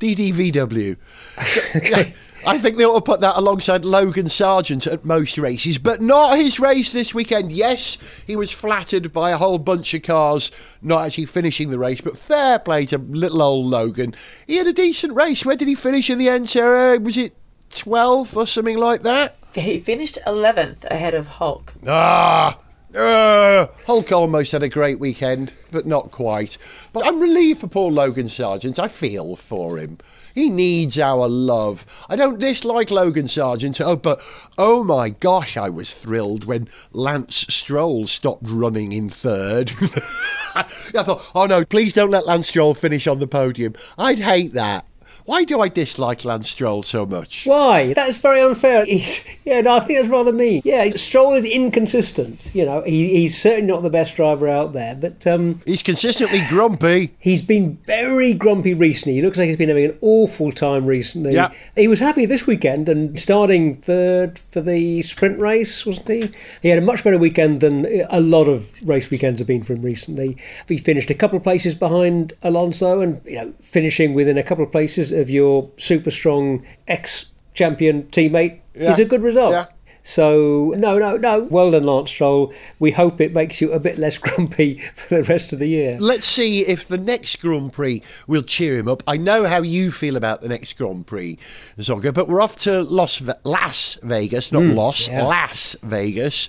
[0.00, 0.96] DDVW.
[1.44, 2.10] So, yeah,
[2.44, 6.36] I think they ought to put that alongside Logan Sargent at most races, but not
[6.36, 7.52] his race this weekend.
[7.52, 10.50] Yes, he was flattered by a whole bunch of cars
[10.82, 14.12] not actually finishing the race, but fair play to little old Logan.
[14.46, 15.44] He had a decent race.
[15.44, 16.98] Where did he finish in the end, Sarah?
[16.98, 17.32] Was it
[17.70, 19.36] 12th or something like that?
[19.54, 21.74] He finished 11th ahead of Hulk.
[21.86, 22.58] Ah,
[22.96, 26.58] uh, Hulk almost had a great weekend, but not quite.
[26.92, 28.78] But I'm relieved for poor Logan Sargent.
[28.78, 29.98] I feel for him.
[30.34, 31.86] He needs our love.
[32.10, 33.80] I don't dislike Logan Sargent.
[33.80, 34.20] Oh, but
[34.58, 39.70] oh my gosh, I was thrilled when Lance Stroll stopped running in third.
[40.54, 43.74] I thought, oh no, please don't let Lance Stroll finish on the podium.
[43.96, 44.84] I'd hate that.
[45.26, 47.46] Why do I dislike Lance Stroll so much?
[47.46, 47.92] Why?
[47.92, 48.84] That's very unfair.
[48.86, 50.62] He's, yeah, no, I think that's rather mean.
[50.64, 52.48] Yeah, Stroll is inconsistent.
[52.54, 56.42] You know, he, he's certainly not the best driver out there, but um, He's consistently
[56.48, 57.14] grumpy.
[57.18, 59.14] he's been very grumpy recently.
[59.14, 61.34] He looks like he's been having an awful time recently.
[61.34, 61.50] Yeah.
[61.74, 66.30] He was happy this weekend and starting third for the sprint race, wasn't he?
[66.62, 69.72] He had a much better weekend than a lot of race weekends have been for
[69.72, 70.36] him recently.
[70.68, 74.64] He finished a couple of places behind Alonso and, you know, finishing within a couple
[74.64, 78.90] of places of your super strong ex champion teammate Yeah.
[78.90, 79.52] is a good result.
[79.52, 79.66] Yeah.
[80.06, 81.42] So no, no, no.
[81.50, 82.52] Well done, Lance Stroll.
[82.78, 85.98] We hope it makes you a bit less grumpy for the rest of the year.
[86.00, 89.02] Let's see if the next Grand Prix will cheer him up.
[89.08, 91.38] I know how you feel about the next Grand Prix,
[91.78, 94.74] Zonga, but we're off to Las, Las Vegas, not hmm.
[94.74, 95.24] Los, yeah.
[95.24, 96.48] Las Vegas,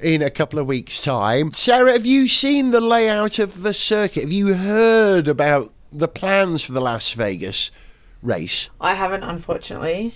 [0.00, 1.52] in a couple of weeks' time.
[1.52, 4.22] Sarah, have you seen the layout of the circuit?
[4.22, 7.70] Have you heard about the plans for the Las Vegas
[8.26, 8.70] race?
[8.80, 10.14] I haven't, unfortunately.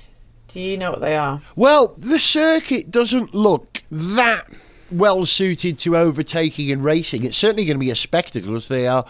[0.48, 1.40] Do you know what they are?
[1.54, 4.46] Well, the circuit doesn't look that
[4.90, 7.24] well suited to overtaking and racing.
[7.24, 9.04] It's certainly going to be a spectacle as they are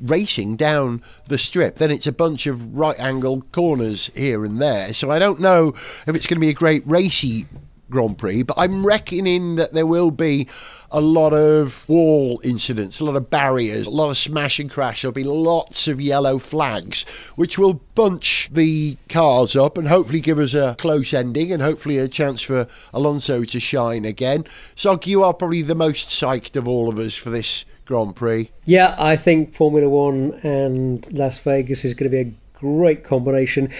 [0.00, 1.76] racing down the strip.
[1.76, 4.94] Then it's a bunch of right angle corners here and there.
[4.94, 5.74] So I don't know
[6.06, 7.46] if it's going to be a great racy
[7.90, 10.46] Grand Prix, but I'm reckoning that there will be
[10.90, 15.02] a lot of wall incidents, a lot of barriers, a lot of smash and crash.
[15.02, 17.04] There'll be lots of yellow flags,
[17.36, 21.98] which will bunch the cars up and hopefully give us a close ending and hopefully
[21.98, 24.44] a chance for Alonso to shine again.
[24.78, 28.50] Zog, you are probably the most psyched of all of us for this Grand Prix.
[28.64, 33.70] Yeah, I think Formula One and Las Vegas is going to be a great combination.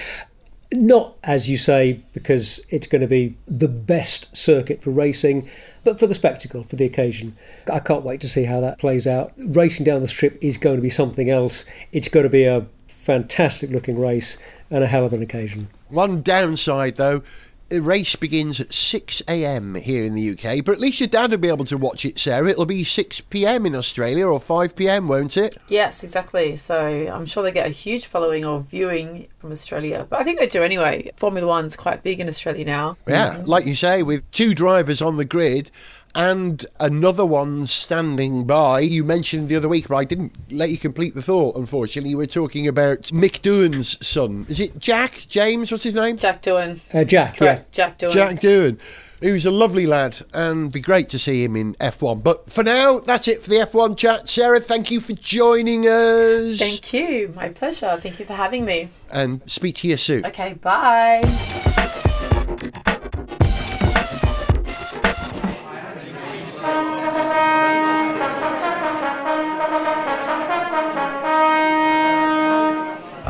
[0.71, 5.49] Not, as you say, because it's going to be the best circuit for racing,
[5.83, 7.37] but for the spectacle, for the occasion.
[7.73, 9.33] I can't wait to see how that plays out.
[9.39, 11.65] Racing down the strip is going to be something else.
[11.91, 14.37] It's going to be a fantastic looking race
[14.71, 15.69] and a hell of an occasion.
[15.89, 17.23] One downside, though,
[17.69, 19.75] the race begins at 6 a.m.
[19.75, 22.19] here in the UK, but at least your dad will be able to watch it,
[22.19, 22.49] Sarah.
[22.49, 23.67] It'll be 6 p.m.
[23.67, 25.57] in Australia or 5 p.m., won't it?
[25.69, 26.57] Yes, exactly.
[26.57, 30.07] So I'm sure they get a huge following of viewing from Australia.
[30.09, 31.11] But I think they do anyway.
[31.17, 32.97] Formula One's quite big in Australia now.
[33.07, 33.47] Yeah, mm-hmm.
[33.47, 35.71] like you say, with two drivers on the grid
[36.15, 38.81] and another one standing by.
[38.81, 42.11] You mentioned the other week, but I didn't let you complete the thought, unfortunately.
[42.11, 44.47] You were talking about Mick Doohan's son.
[44.49, 45.27] Is it Jack?
[45.29, 45.71] James?
[45.71, 46.17] What's his name?
[46.17, 46.81] Jack Doohan.
[46.93, 47.73] Uh, Jack, Correct.
[47.73, 48.13] Jack Doohan.
[48.13, 48.79] Jack Doohan.
[49.21, 52.23] Who's a lovely lad and be great to see him in F1.
[52.23, 54.29] But for now, that's it for the F1 chat.
[54.29, 56.59] Sarah, thank you for joining us.
[56.59, 57.33] Thank you.
[57.35, 57.99] My pleasure.
[58.01, 58.91] Thank you for having me.
[59.11, 60.25] and speak to you soon.
[60.25, 61.85] Okay, bye.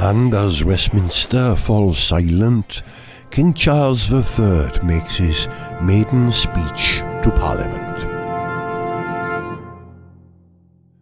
[0.09, 2.83] And as Westminster falls silent,
[3.31, 5.49] King Charles III makes his
[5.83, 7.99] maiden speech to Parliament.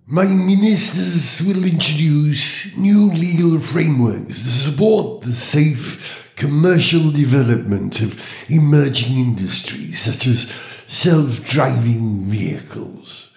[0.08, 9.18] My ministers will introduce new legal frameworks to support the safe commercial development of emerging
[9.18, 10.50] industries such as
[10.88, 13.30] self driving vehicles.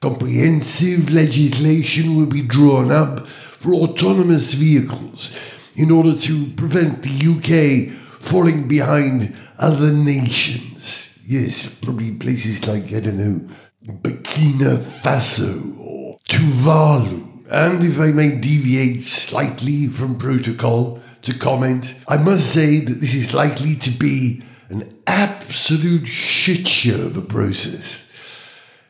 [0.00, 3.28] Comprehensive legislation will be drawn up
[3.64, 5.34] for autonomous vehicles
[5.74, 11.08] in order to prevent the UK falling behind other nations.
[11.26, 13.48] Yes, probably places like, I don't know,
[13.86, 17.50] Burkina Faso or Tuvalu.
[17.50, 23.14] And if I may deviate slightly from protocol to comment, I must say that this
[23.14, 28.12] is likely to be an absolute shit show of a process.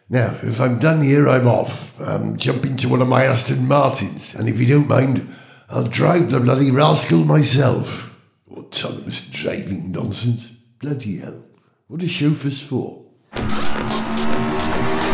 [0.08, 1.98] Now, if I'm done here, I'm off.
[2.00, 5.34] Um, I'm jumping to one of my Aston Martins, and if you don't mind,
[5.70, 8.14] I'll drive the bloody rascal myself.
[8.50, 10.50] Autonomous driving nonsense.
[10.80, 11.42] Bloody hell.
[11.88, 13.02] What are chauffeurs for?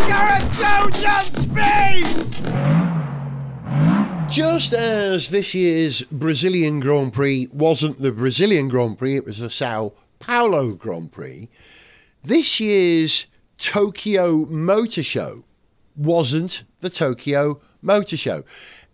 [0.09, 2.07] Gareth Jones on speed!
[4.29, 9.51] Just as this year's Brazilian Grand Prix wasn't the Brazilian Grand Prix, it was the
[9.51, 11.49] Sao Paulo Grand Prix,
[12.23, 13.27] this year's
[13.61, 15.45] Tokyo Motor Show
[15.95, 18.43] wasn't the Tokyo Motor Show.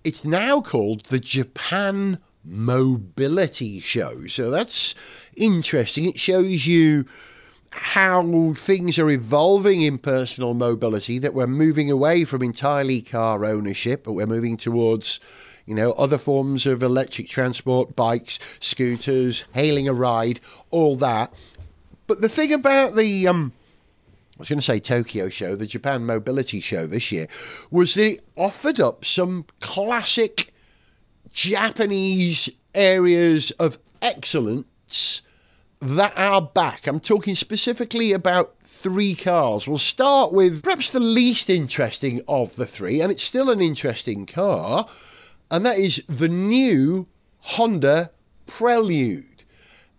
[0.02, 4.26] It's now called the Japan Mobility Show.
[4.26, 4.96] So that's
[5.36, 6.06] interesting.
[6.06, 7.06] It shows you
[7.70, 14.02] how things are evolving in personal mobility, that we're moving away from entirely car ownership,
[14.02, 15.20] but we're moving towards,
[15.64, 20.40] you know, other forms of electric transport, bikes, scooters, hailing a ride,
[20.72, 21.32] all that.
[22.08, 23.52] But the thing about the um
[24.36, 27.26] I was going to say Tokyo show, the Japan Mobility Show this year,
[27.70, 30.52] was that it offered up some classic
[31.32, 35.22] Japanese areas of excellence
[35.80, 36.86] that are back.
[36.86, 39.66] I'm talking specifically about three cars.
[39.66, 44.26] We'll start with perhaps the least interesting of the three, and it's still an interesting
[44.26, 44.86] car,
[45.50, 48.10] and that is the new Honda
[48.46, 49.35] Prelude.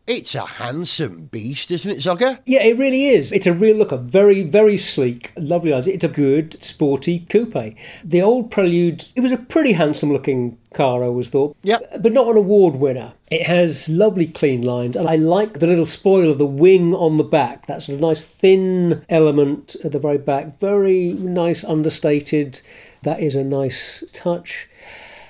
[0.07, 2.39] It's a handsome beast, isn't it, Zogger?
[2.45, 3.33] Yeah, it really is.
[3.33, 3.97] It's a real looker.
[3.97, 5.33] Very, very sleek.
[5.35, 5.85] Lovely eyes.
[5.85, 7.75] It's a good, sporty coupe.
[8.05, 11.57] The old Prelude, it was a pretty handsome looking car, I always thought.
[11.63, 12.01] Yep.
[12.01, 13.15] But not an award winner.
[13.29, 17.25] It has lovely clean lines, and I like the little spoiler, the wing on the
[17.25, 17.67] back.
[17.67, 20.57] That sort of nice thin element at the very back.
[20.57, 22.61] Very nice, understated.
[23.03, 24.69] That is a nice touch.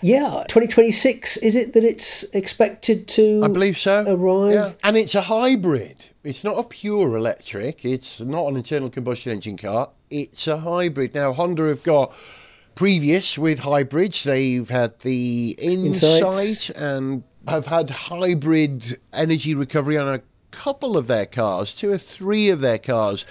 [0.01, 4.05] Yeah, 2026, is it that it's expected to I believe so.
[4.07, 4.53] arrive?
[4.53, 4.71] Yeah.
[4.83, 6.05] And it's a hybrid.
[6.23, 7.83] It's not a pure electric.
[7.85, 9.89] It's not an internal combustion engine car.
[10.09, 11.15] It's a hybrid.
[11.15, 12.13] Now, Honda have got
[12.75, 14.23] previous with hybrids.
[14.23, 16.69] They've had the Insight Insight.
[16.75, 22.49] and have had hybrid energy recovery on a couple of their cars, two or three
[22.49, 23.25] of their cars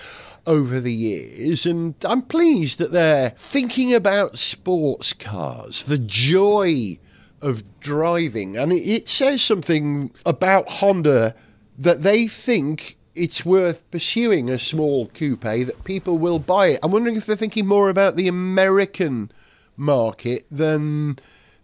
[0.47, 1.67] over the years.
[1.67, 6.99] And I'm pleased that they're thinking about sports cars, the joy
[7.41, 8.57] of driving.
[8.57, 11.35] And it, says something about Honda
[11.79, 16.81] that they think it's worth pursuing a small coupe, that people will buy it.
[16.83, 19.31] I'm wondering if they're thinking more about the American
[19.77, 21.19] market than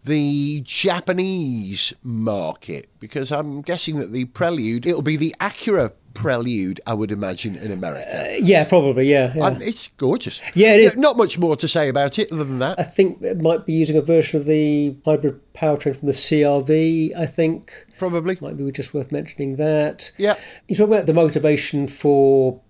[0.05, 6.95] the Japanese market, because I'm guessing that the Prelude, it'll be the Acura Prelude, I
[6.95, 8.35] would imagine, in America.
[8.35, 9.33] Uh, yeah, probably, yeah.
[9.35, 9.47] yeah.
[9.47, 10.41] And it's gorgeous.
[10.55, 10.97] Yeah, it is.
[10.97, 12.79] Not much more to say about it other than that.
[12.79, 17.17] I think it might be using a version of the hybrid powertrain from the CRV,
[17.17, 17.73] I think.
[17.99, 18.37] Probably.
[18.41, 20.13] Might be just worth mentioning that.
[20.19, 20.35] Yeah.
[20.69, 22.61] You talk about the motivation for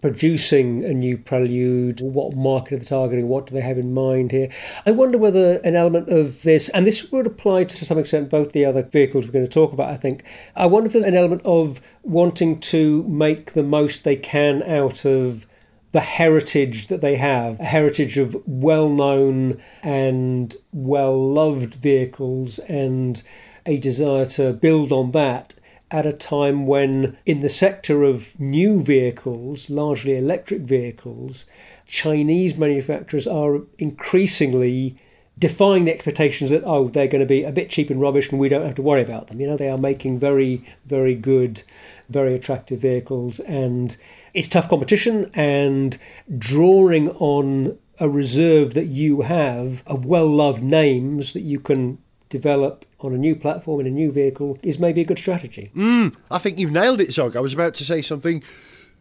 [0.00, 4.30] producing a new prelude what market are they targeting what do they have in mind
[4.30, 4.48] here?
[4.86, 8.52] I wonder whether an element of this and this would apply to some extent both
[8.52, 10.24] the other vehicles we're going to talk about i think.
[10.54, 15.04] I wonder if there's an element of wanting to make the most they can out
[15.04, 15.46] of
[15.92, 23.22] the heritage that they have, a heritage of well known and well loved vehicles, and
[23.64, 25.54] a desire to build on that
[25.90, 31.46] at a time when, in the sector of new vehicles, largely electric vehicles,
[31.86, 34.96] Chinese manufacturers are increasingly
[35.38, 38.40] defying the expectations that oh they're going to be a bit cheap and rubbish and
[38.40, 39.40] we don't have to worry about them.
[39.40, 41.62] You know they are making very very good
[42.08, 43.96] very attractive vehicles and
[44.34, 45.96] it's tough competition and
[46.36, 52.84] drawing on a reserve that you have of well loved names that you can develop
[53.00, 56.38] on a new platform in a new vehicle is maybe a good strategy hmm, I
[56.38, 57.36] think you've nailed it, Zog.
[57.36, 58.42] I was about to say something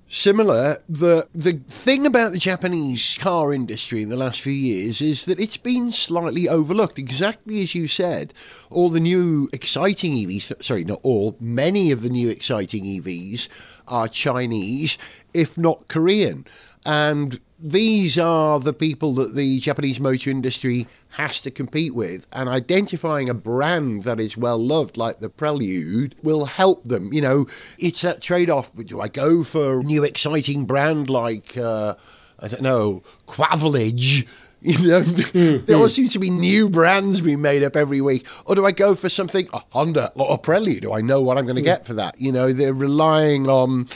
[0.07, 0.77] similar.
[0.87, 5.39] The the thing about the Japanese car industry in the last few years is that
[5.39, 6.97] it's been slightly overlooked.
[6.97, 8.33] Exactly as you said,
[8.69, 13.49] all the new exciting EVs, sorry, not all, many of the new exciting EVs
[13.87, 14.97] are Chinese,
[15.33, 16.45] if not Korean.
[16.85, 22.47] And these are the people that the Japanese motor industry has to compete with, and
[22.47, 27.11] identifying a brand that is well loved, like the Prelude, will help them.
[27.11, 27.47] You know,
[27.79, 28.71] it's that trade off.
[28.75, 31.95] Do I go for a new exciting brand like, uh,
[32.39, 34.27] I don't know, Quavilage?
[34.59, 35.89] You know, hmm, there all hmm.
[35.89, 38.25] seems to be new brands being made up every week.
[38.45, 40.81] Or do I go for something, a Honda or a Prelude?
[40.81, 41.65] Do I know what I'm going to hmm.
[41.65, 42.19] get for that?
[42.19, 43.87] You know, they're relying on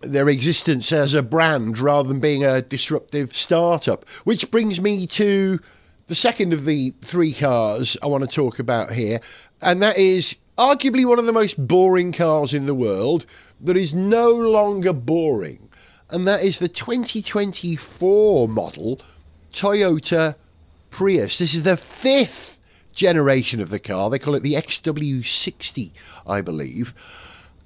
[0.00, 4.08] their existence as a brand rather than being a disruptive startup.
[4.24, 5.60] Which brings me to
[6.06, 9.20] the second of the three cars I want to talk about here,
[9.60, 13.26] and that is arguably one of the most boring cars in the world
[13.60, 15.68] that is no longer boring,
[16.10, 19.00] and that is the 2024 model
[19.52, 20.36] Toyota
[20.90, 21.38] Prius.
[21.38, 22.60] This is the fifth
[22.92, 24.10] generation of the car.
[24.10, 25.92] They call it the XW60,
[26.26, 26.94] I believe.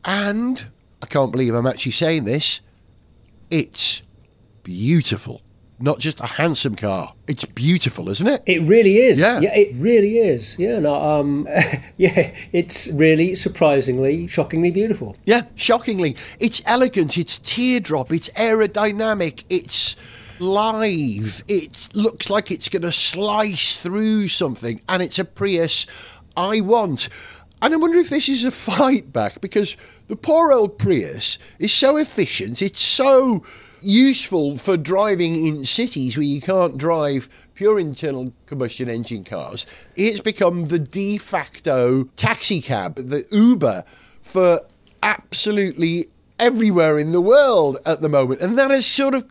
[0.04, 0.66] And
[1.02, 2.60] I can't believe I'm actually saying this.
[3.50, 4.02] It's
[4.62, 5.42] beautiful.
[5.82, 7.14] Not just a handsome car.
[7.26, 8.42] It's beautiful, isn't it?
[8.44, 9.18] It really is.
[9.18, 9.40] Yeah.
[9.40, 10.58] it really is.
[10.58, 11.48] Yeah, no, um,
[11.96, 15.16] yeah, it's really surprisingly, shockingly beautiful.
[15.24, 16.16] Yeah, shockingly.
[16.38, 19.96] It's elegant, it's teardrop, it's aerodynamic, it's
[20.38, 21.42] live.
[21.48, 25.86] It looks like it's going to slice through something, and it's a Prius
[26.36, 27.08] I want.
[27.62, 29.76] And I wonder if this is a fight back because
[30.08, 33.42] the poor old Prius is so efficient, it's so
[33.82, 39.66] useful for driving in cities where you can't drive pure internal combustion engine cars.
[39.94, 43.84] It's become the de facto taxi cab, the Uber
[44.22, 44.60] for
[45.02, 48.40] absolutely everywhere in the world at the moment.
[48.40, 49.26] And that has sort of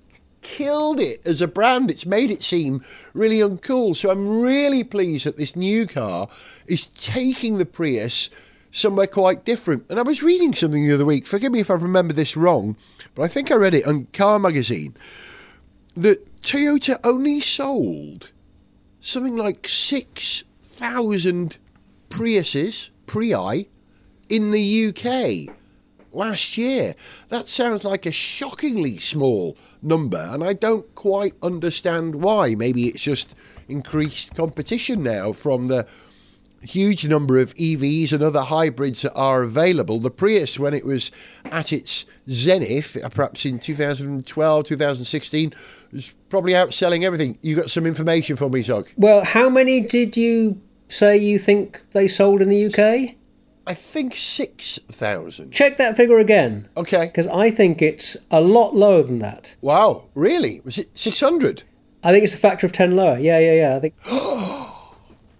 [0.50, 1.92] killed it as a brand.
[1.92, 2.84] It's made it seem
[3.14, 3.96] really uncool.
[3.96, 6.28] So I'm really pleased that this new car
[6.66, 8.32] is taking the Prius
[8.72, 9.86] somewhere quite different.
[9.90, 12.76] And I was reading something the other week, forgive me if I remember this wrong,
[13.14, 14.96] but I think I read it on Car Magazine
[15.96, 18.32] that Toyota only sold
[19.00, 21.58] something like 6,000
[22.10, 23.68] Priuses, Prii,
[24.30, 25.56] in the UK
[26.12, 26.95] last year.
[27.30, 32.56] That sounds like a shockingly small number, and I don't quite understand why.
[32.56, 33.36] Maybe it's just
[33.67, 35.88] increased competition now from the
[36.62, 40.00] huge number of EVs and other hybrids that are available.
[40.00, 41.12] The Prius, when it was
[41.45, 45.54] at its zenith, uh, perhaps in 2012, 2016,
[45.91, 47.38] was probably outselling everything.
[47.41, 48.89] You got some information for me, Zog?
[48.98, 53.15] Well, how many did you say you think they sold in the UK?
[53.70, 55.52] I think 6,000.
[55.52, 56.68] Check that figure again.
[56.76, 57.06] Okay.
[57.06, 59.56] Because I think it's a lot lower than that.
[59.62, 60.60] Wow, really?
[60.66, 61.62] Was it 600?
[62.04, 63.20] I think it's a factor of 10 lower.
[63.20, 63.76] Yeah, yeah, yeah.
[63.76, 63.94] I think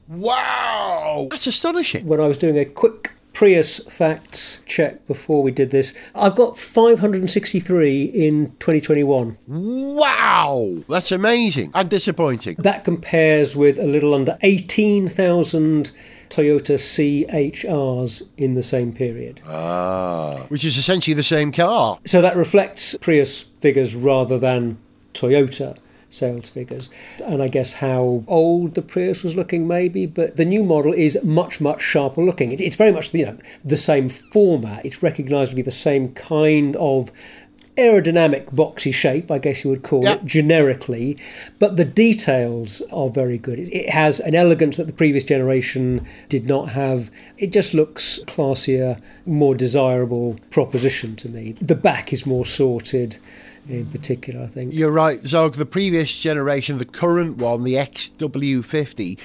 [0.08, 1.28] Wow!
[1.32, 2.06] That's astonishing.
[2.08, 6.58] when I was doing a quick Prius facts check before we did this, I've got
[6.58, 9.38] 563 in 2021.
[9.48, 10.84] Wow!
[10.90, 12.58] That's amazing and disappointing.
[12.60, 15.90] That compares with a little under 18,000
[16.28, 19.42] Toyota CHRs in the same period.
[19.48, 20.46] Ah.
[20.50, 21.98] Which is essentially the same car.
[22.06, 24.80] So that reflects Prius figures rather than
[25.14, 25.78] Toyota
[26.10, 26.90] sales figures.
[27.24, 31.18] And I guess how old the Prius was looking, maybe, but the new model is
[31.24, 32.52] much, much sharper looking.
[32.52, 36.12] It, it's very much you know, the same format, it's recognised to be the same
[36.14, 37.12] kind of
[37.78, 40.16] aerodynamic boxy shape, I guess you would call Yeah.
[40.16, 41.18] it, generically,
[41.60, 43.58] but the details are very good.
[43.58, 47.10] It, it has an elegance that the previous generation did not have.
[47.38, 51.56] It just looks classier, more desirable proposition to me.
[51.62, 53.18] The back is more sorted
[53.70, 54.74] in particular, I think.
[54.74, 55.54] You're right, Zog.
[55.54, 59.20] The previous generation, the current one, the XW50,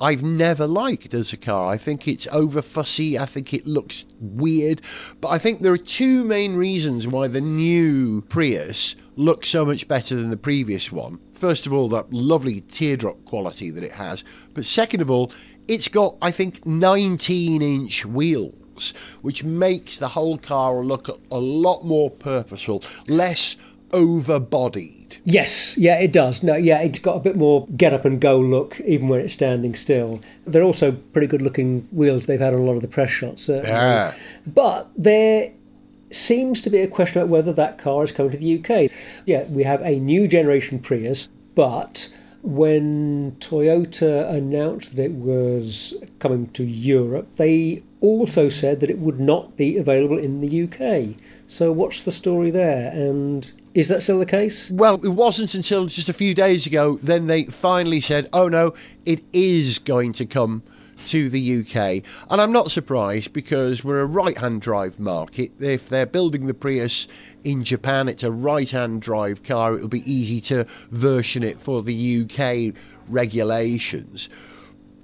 [0.00, 1.68] I've never liked as a car.
[1.68, 3.18] I think it's over fussy.
[3.18, 4.80] I think it looks weird.
[5.20, 9.88] But I think there are two main reasons why the new Prius looks so much
[9.88, 11.18] better than the previous one.
[11.32, 14.22] First of all, that lovely teardrop quality that it has.
[14.54, 15.32] But second of all,
[15.66, 21.38] it's got, I think, 19 inch wheels, which makes the whole car look a, a
[21.38, 23.56] lot more purposeful, less
[23.90, 25.18] overbodied.
[25.24, 26.42] Yes, yeah, it does.
[26.42, 29.34] No, yeah, it's got a bit more get up and go look, even when it's
[29.34, 30.20] standing still.
[30.46, 33.44] They're also pretty good looking wheels they've had on a lot of the press shots,
[33.44, 33.70] certainly.
[33.70, 34.14] Yeah.
[34.46, 35.52] But there
[36.10, 38.90] seems to be a question about whether that car is coming to the UK.
[39.26, 46.48] Yeah, we have a new generation Prius, but when Toyota announced that it was coming
[46.50, 51.16] to Europe, they also said that it would not be available in the UK.
[51.48, 52.92] So what's the story there?
[52.92, 54.72] And is that still the case?
[54.72, 58.74] Well, it wasn't until just a few days ago then they finally said, oh no,
[59.06, 60.64] it is going to come
[61.06, 62.02] to the UK.
[62.28, 65.52] And I'm not surprised because we're a right hand drive market.
[65.60, 67.06] If they're building the Prius
[67.44, 69.76] in Japan, it's a right hand drive car.
[69.76, 72.74] It'll be easy to version it for the UK
[73.08, 74.28] regulations.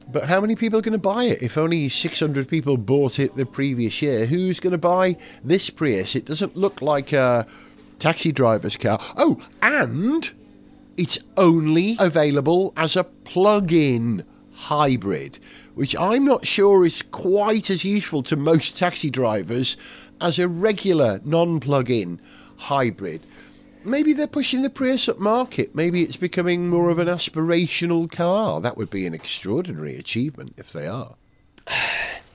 [0.09, 1.43] But how many people are going to buy it?
[1.43, 6.17] If only 600 people bought it the previous year, who's going to buy this Prius?
[6.17, 7.47] It doesn't look like a
[7.99, 8.99] taxi driver's car.
[9.17, 10.31] Oh, and
[10.97, 15.39] it's only available as a plug in hybrid,
[15.75, 19.77] which I'm not sure is quite as useful to most taxi drivers
[20.21, 22.21] as a regular non plug in
[22.57, 23.27] hybrid.
[23.85, 25.75] Maybe they're pushing the Prius up market.
[25.75, 28.61] Maybe it's becoming more of an aspirational car.
[28.61, 31.17] That would be an extraordinary achievement if they are.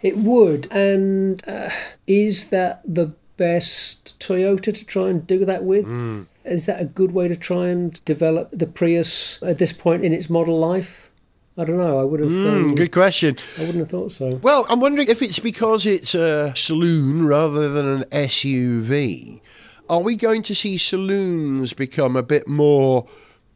[0.01, 0.71] It would.
[0.71, 1.71] And uh,
[2.07, 5.85] is that the best Toyota to try and do that with?
[5.85, 6.23] Hmm.
[6.45, 10.13] Is that a good way to try and develop the Prius at this point in
[10.13, 11.09] its model life?
[11.57, 11.99] I don't know.
[11.99, 12.29] I would have.
[12.29, 13.37] um, Hmm, good question.
[13.57, 14.35] I wouldn't have thought so.
[14.41, 19.41] Well, I'm wondering if it's because it's a saloon rather than an SUV.
[19.89, 23.07] Are we going to see saloons become a bit more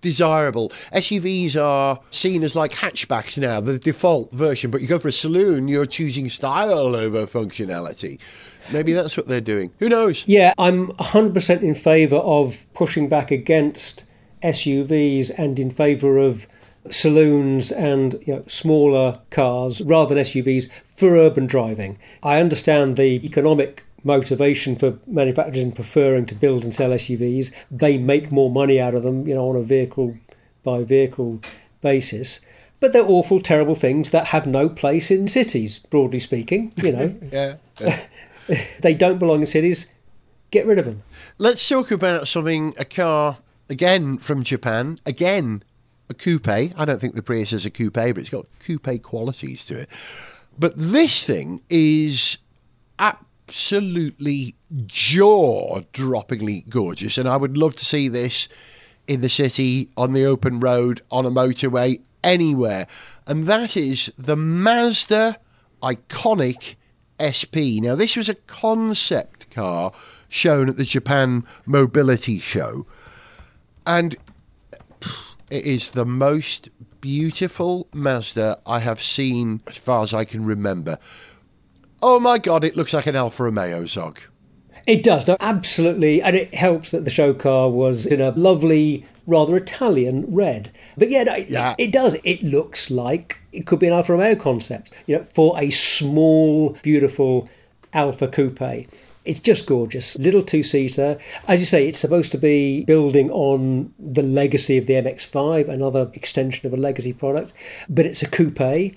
[0.02, 0.70] desirable?
[0.94, 5.14] SUVs are seen as like hatchbacks now, the default version, but you go for a
[5.14, 8.20] saloon, you're choosing style over functionality.
[8.72, 9.72] Maybe that's what they're doing.
[9.80, 10.24] Who knows?
[10.28, 14.06] Yeah, I'm 100% in favour of pushing back against
[14.42, 16.48] SUVs and in favour of
[16.90, 21.98] saloons and you know, smaller cars rather than SUVs for urban driving.
[22.22, 27.54] I understand the economic motivation for manufacturers in preferring to build and sell SUVs.
[27.72, 30.18] They make more money out of them, you know, on a vehicle
[30.64, 31.40] by vehicle
[31.82, 32.42] basis.
[32.80, 36.74] But they're awful, terrible things that have no place in cities, broadly speaking.
[36.76, 37.56] You know, Yeah.
[38.80, 39.88] they don't belong in cities.
[40.52, 41.04] Get rid of them.
[41.38, 43.38] Let's talk about something, a car,
[43.70, 45.64] again from Japan, again
[46.10, 46.48] a coupe.
[46.48, 49.90] I don't think the Prius is a coupe, but it's got coupe qualities to it.
[50.58, 52.38] But this thing is
[53.00, 58.48] absolutely jaw droppingly gorgeous, and I would love to see this
[59.08, 62.88] in the city, on the open road, on a motorway, anywhere.
[63.28, 65.40] And that is the Mazda
[65.82, 66.76] Iconic
[67.22, 67.82] SP.
[67.82, 69.92] Now, this was a concept car
[70.30, 72.86] shown at the Japan Mobility Show,
[73.86, 74.16] and
[75.50, 76.70] it is the most
[77.02, 80.98] beautiful Mazda I have seen as far as I can remember.
[82.02, 84.20] Oh my god, it looks like an Alfa Romeo Zog.
[84.86, 89.06] It does, no, absolutely, and it helps that the show car was in a lovely,
[89.26, 90.72] rather Italian red.
[90.98, 92.18] But yeah, no, it, it does.
[92.24, 96.78] It looks like it could be an Alfa Romeo concept, you know, for a small,
[96.84, 97.50] beautiful
[97.94, 98.88] Alfa Coupe.
[99.24, 101.18] It's just gorgeous, little two-seater.
[101.48, 106.12] As you say, it's supposed to be building on the legacy of the MX-5, another
[106.14, 107.54] extension of a legacy product,
[107.88, 108.96] but it's a coupe.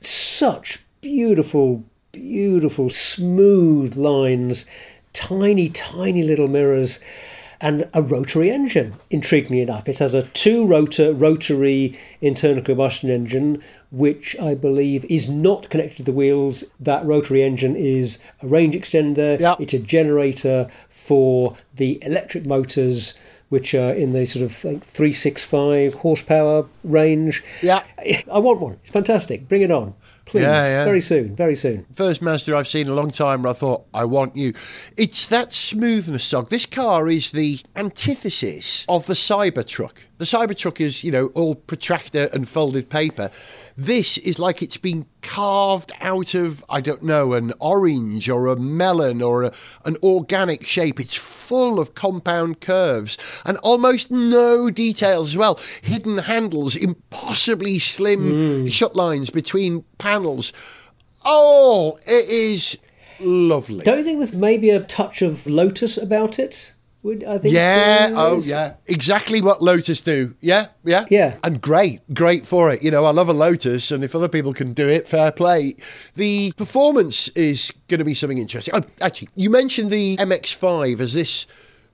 [0.00, 4.66] Such beautiful beautiful, smooth lines,
[5.18, 7.00] tiny, tiny little mirrors,
[7.60, 8.94] and a rotary engine.
[9.10, 13.60] Intriguingly enough, it has a two rotor rotary internal combustion engine,
[13.90, 16.64] which I believe is not connected to the wheels.
[16.78, 19.56] That rotary engine is a range extender, Yeah.
[19.58, 23.14] it's a generator for the electric motors.
[23.50, 27.42] Which are in the sort of like 365 horsepower range.
[27.62, 27.82] Yeah.
[28.30, 28.74] I want one.
[28.82, 29.48] It's fantastic.
[29.48, 29.94] Bring it on.
[30.28, 30.42] Please.
[30.42, 30.84] Yeah, yeah.
[30.84, 31.34] Very soon.
[31.34, 31.86] Very soon.
[31.92, 34.52] First Mazda I've seen in a long time where I thought, I want you.
[34.96, 36.50] It's that smoothness, Zog.
[36.50, 40.07] This car is the antithesis of the Cybertruck.
[40.18, 43.30] The Cybertruck is, you know, all protractor and folded paper.
[43.76, 48.56] This is like it's been carved out of, I don't know, an orange or a
[48.56, 49.52] melon or a,
[49.84, 50.98] an organic shape.
[50.98, 55.60] It's full of compound curves and almost no details as well.
[55.82, 58.72] Hidden handles, impossibly slim mm.
[58.72, 60.52] shut lines between panels.
[61.24, 62.76] Oh, it is
[63.20, 63.84] lovely.
[63.84, 66.72] Don't you think there's maybe a touch of Lotus about it?
[67.04, 67.54] Would I think?
[67.54, 68.74] Yeah, oh yeah.
[68.86, 70.34] Exactly what Lotus do.
[70.40, 71.04] Yeah, yeah.
[71.08, 71.38] Yeah.
[71.44, 72.82] And great, great for it.
[72.82, 75.76] You know, I love a Lotus, and if other people can do it, fair play.
[76.16, 78.74] The performance is going to be something interesting.
[78.76, 81.46] Oh, actually, you mentioned the MX5 as this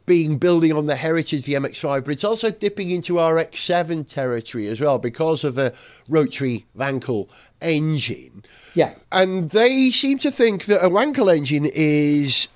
[0.06, 4.68] being building on the heritage of the MX5, but it's also dipping into RX7 territory
[4.68, 5.74] as well because of the
[6.08, 7.28] rotary Wankel
[7.60, 8.44] engine.
[8.74, 8.94] Yeah.
[9.10, 12.48] And they seem to think that a Wankel engine is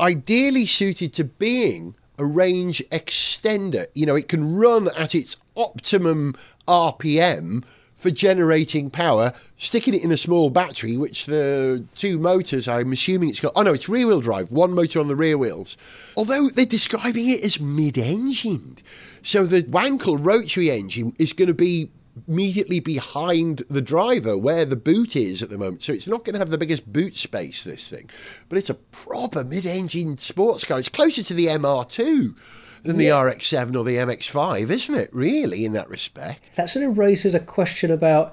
[0.00, 3.86] ideally suited to being a range extender.
[3.94, 6.34] You know, it can run at its optimum
[6.66, 12.92] RPM for generating power, sticking it in a small battery, which the two motors, I'm
[12.92, 15.78] assuming it's got, oh no, it's rear wheel drive, one motor on the rear wheels.
[16.14, 18.82] Although they're describing it as mid engined.
[19.22, 21.90] So the Wankel rotary engine is going to be
[22.26, 25.82] immediately behind the driver where the boot is at the moment.
[25.82, 28.10] So it's not going to have the biggest boot space, this thing.
[28.48, 30.78] But it's a proper mid engine sports car.
[30.78, 32.34] It's closer to the MR2
[32.82, 36.40] than the RX7 or the MX5, isn't it, really, in that respect?
[36.54, 38.32] That sort of raises a question about.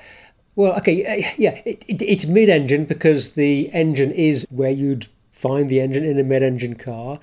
[0.55, 5.69] Well, okay, yeah, it, it, it's mid engine because the engine is where you'd find
[5.69, 7.19] the engine in a mid engine car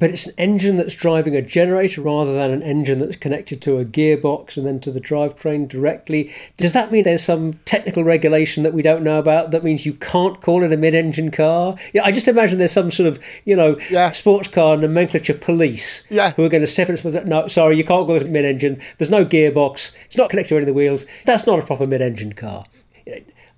[0.00, 3.78] but it's an engine that's driving a generator rather than an engine that's connected to
[3.78, 6.32] a gearbox and then to the drivetrain directly.
[6.56, 9.94] Does that mean there's some technical regulation that we don't know about that means you
[9.94, 11.76] can't call it a mid-engine car?
[11.92, 14.10] Yeah, I just imagine there's some sort of you know yeah.
[14.10, 16.32] sports car nomenclature police yeah.
[16.32, 18.80] who are going to step in and say, no, sorry, you can't call this mid-engine.
[18.98, 19.94] There's no gearbox.
[20.06, 21.06] It's not connected to any of the wheels.
[21.26, 22.64] That's not a proper mid-engine car.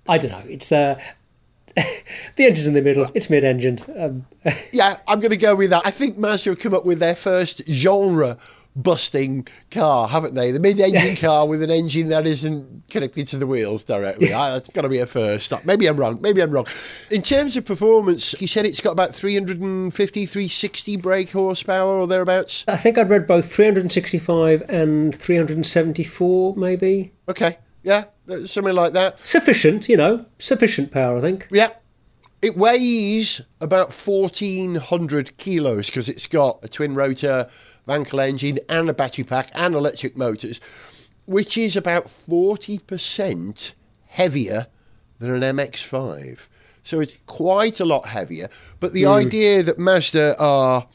[0.09, 0.43] I don't know.
[0.49, 1.01] It's uh,
[2.37, 3.11] the engine's in the middle.
[3.15, 3.85] It's mid-engined.
[3.97, 4.27] Um,
[4.73, 5.83] yeah, I'm going to go with that.
[5.85, 8.39] I think Mazda have come up with their first genre
[8.75, 10.51] busting car, haven't they?
[10.51, 14.29] The mid-engine car with an engine that isn't connected to the wheels directly.
[14.29, 15.53] That's got to be a first.
[15.65, 16.21] Maybe I'm wrong.
[16.21, 16.67] Maybe I'm wrong.
[17.11, 22.65] In terms of performance, you said it's got about 350, 360 brake horsepower or thereabouts.
[22.69, 27.13] I think I'd read both 365 and 374, maybe.
[27.29, 27.59] Okay.
[27.83, 28.05] Yeah,
[28.47, 29.25] something like that.
[29.27, 31.49] Sufficient, you know, sufficient power, I think.
[31.51, 31.71] Yeah.
[32.41, 37.49] It weighs about 1,400 kilos because it's got a twin rotor
[37.87, 40.61] Wankel engine and a battery pack and electric motors,
[41.27, 43.73] which is about 40%
[44.07, 44.67] heavier
[45.19, 46.49] than an MX5.
[46.85, 48.49] So it's quite a lot heavier.
[48.81, 49.15] But the mm.
[49.15, 50.89] idea that Mazda are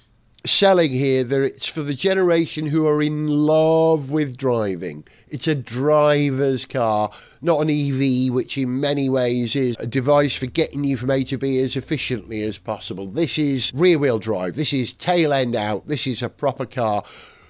[0.47, 5.03] selling here that it's for the generation who are in love with driving.
[5.29, 10.45] It's a driver's car, not an EV, which in many ways is a device for
[10.45, 13.07] getting you from A to B as efficiently as possible.
[13.07, 17.03] This is rear wheel drive, this is tail end out, this is a proper car.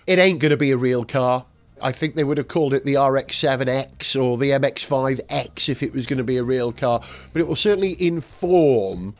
[0.05, 1.45] It ain't going to be a real car.
[1.81, 6.07] I think they would have called it the RX7X or the MX5X if it was
[6.07, 9.15] going to be a real car, but it will certainly inform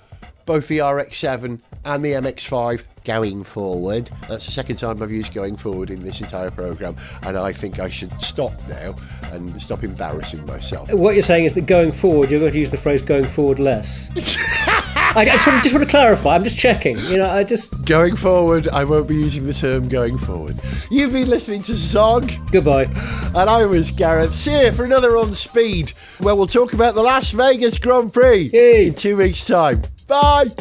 [0.47, 4.11] both the RX7 and the MX5 going forward.
[4.27, 7.79] That's the second time I've used going forward in this entire programme, and I think
[7.79, 8.95] I should stop now
[9.31, 10.91] and stop embarrassing myself.
[10.91, 13.59] What you're saying is that going forward, you're going to use the phrase going forward
[13.59, 14.11] less.
[15.15, 16.35] I just want, just want to clarify.
[16.35, 16.99] I'm just checking.
[16.99, 18.67] You know, I just going forward.
[18.67, 20.59] I won't be using the term going forward.
[20.91, 22.29] You've been listening to Zog.
[22.51, 22.83] Goodbye.
[23.33, 24.35] And I was Gareth.
[24.35, 28.49] See you for another on Speed, where we'll talk about the Las Vegas Grand Prix
[28.51, 28.87] Yay.
[28.87, 29.81] in two weeks' time.
[30.07, 30.51] Bye.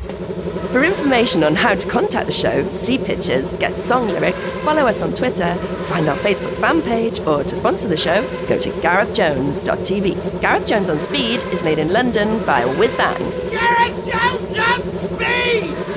[0.00, 5.02] For information on how to contact the show, see pictures, get song lyrics, follow us
[5.02, 5.54] on Twitter,
[5.88, 10.40] find our Facebook fan page, or to sponsor the show, go to garethjones.tv.
[10.40, 13.18] Gareth Jones on Speed is made in London by Whiz Bang.
[13.50, 15.89] Gareth Jones on Speed!